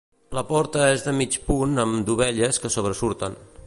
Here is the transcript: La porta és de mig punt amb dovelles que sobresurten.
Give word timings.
La 0.37 0.43
porta 0.51 0.87
és 0.93 1.03
de 1.09 1.13
mig 1.19 1.37
punt 1.51 1.85
amb 1.85 2.01
dovelles 2.09 2.63
que 2.65 2.77
sobresurten. 2.79 3.43